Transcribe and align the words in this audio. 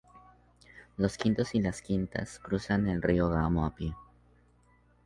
Los 0.97 1.15
quintos 1.15 1.53
y 1.53 1.61
quintas 1.83 2.39
cruzan 2.39 2.87
el 2.89 3.03
río 3.03 3.29
Gamo 3.29 3.67
a 3.67 3.75
pie. 3.75 3.95